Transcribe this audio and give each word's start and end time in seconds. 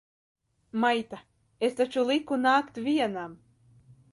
Maita! 0.85 1.19
Es 1.67 1.77
taču 1.81 2.07
liku 2.09 2.41
nākt 2.47 2.81
vienam! 2.89 3.37